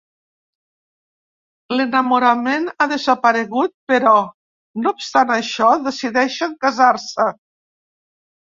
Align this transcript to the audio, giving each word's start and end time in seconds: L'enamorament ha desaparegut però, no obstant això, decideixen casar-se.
L'enamorament 1.79 2.65
ha 2.71 2.87
desaparegut 2.95 3.75
però, 3.93 4.15
no 4.87 4.95
obstant 4.97 5.37
això, 5.39 5.71
decideixen 5.91 6.59
casar-se. 6.67 7.31